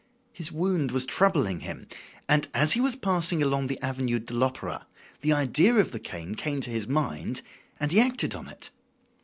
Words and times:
His 0.33 0.51
wound 0.51 0.91
was 0.91 1.05
troubling 1.05 1.59
him 1.59 1.85
and, 2.27 2.47
as 2.55 2.71
he 2.71 2.81
was 2.81 2.95
passing 2.95 3.43
along 3.43 3.67
the 3.67 3.79
Avenue 3.83 4.17
de 4.17 4.33
l'Opera, 4.33 4.87
the 5.19 5.31
idea 5.31 5.75
of 5.75 5.91
the 5.91 5.99
cane 5.99 6.33
came 6.33 6.59
to 6.61 6.71
his 6.71 6.87
mind 6.87 7.43
and 7.79 7.91
he 7.91 8.01
acted 8.01 8.33
on 8.33 8.47
it. 8.47 8.71